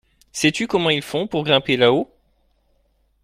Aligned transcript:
Sais-tu 0.31 0.65
comment 0.65 0.89
ils 0.89 1.03
font 1.03 1.27
pour 1.27 1.43
grimper 1.43 1.77
là-haut? 1.77 2.09